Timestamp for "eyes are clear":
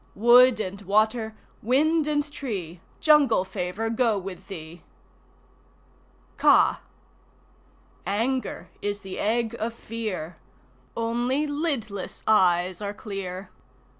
12.25-13.51